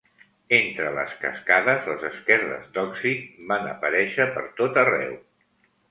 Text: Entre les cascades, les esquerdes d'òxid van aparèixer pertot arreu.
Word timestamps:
Entre 0.59 0.93
les 0.95 1.13
cascades, 1.25 1.85
les 1.91 2.07
esquerdes 2.11 2.65
d'òxid 2.79 3.39
van 3.53 3.71
aparèixer 3.79 4.31
pertot 4.41 4.85
arreu. 4.87 5.19